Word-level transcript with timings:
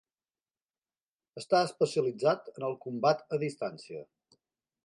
Està 1.41 1.59
especialitzat 1.67 2.51
en 2.55 2.65
el 2.71 2.77
combat 2.87 3.25
a 3.39 3.43
distància. 3.47 4.05